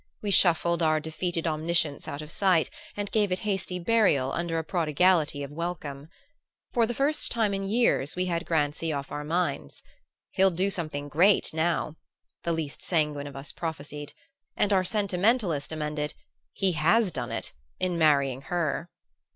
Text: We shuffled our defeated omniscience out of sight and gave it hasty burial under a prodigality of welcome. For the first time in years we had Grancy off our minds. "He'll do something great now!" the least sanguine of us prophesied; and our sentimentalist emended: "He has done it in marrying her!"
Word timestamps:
We 0.23 0.31
shuffled 0.31 0.81
our 0.81 0.99
defeated 0.99 1.45
omniscience 1.45 2.07
out 2.07 2.23
of 2.23 2.31
sight 2.31 2.71
and 2.97 3.11
gave 3.11 3.31
it 3.31 3.41
hasty 3.41 3.77
burial 3.77 4.31
under 4.31 4.57
a 4.57 4.63
prodigality 4.63 5.43
of 5.43 5.51
welcome. 5.51 6.09
For 6.73 6.87
the 6.87 6.95
first 6.95 7.31
time 7.31 7.53
in 7.53 7.67
years 7.69 8.15
we 8.15 8.25
had 8.25 8.47
Grancy 8.47 8.91
off 8.91 9.11
our 9.11 9.23
minds. 9.23 9.83
"He'll 10.31 10.49
do 10.49 10.71
something 10.71 11.07
great 11.07 11.53
now!" 11.53 11.97
the 12.41 12.51
least 12.51 12.81
sanguine 12.81 13.27
of 13.27 13.35
us 13.35 13.51
prophesied; 13.51 14.13
and 14.57 14.73
our 14.73 14.83
sentimentalist 14.83 15.71
emended: 15.71 16.15
"He 16.51 16.71
has 16.71 17.11
done 17.11 17.31
it 17.31 17.53
in 17.79 17.95
marrying 17.95 18.41
her!" 18.49 18.89